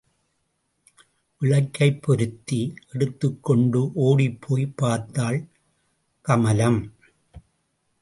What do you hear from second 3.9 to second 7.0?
ஒடிப்போய் பார்த்தாள் கமலம்.